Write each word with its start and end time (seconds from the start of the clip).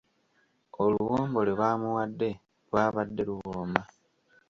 Oluwombo 0.83 1.39
lwe 1.45 1.57
baamuwadde 1.59 2.29
lwabadde 2.69 3.21
luwooma. 3.27 3.81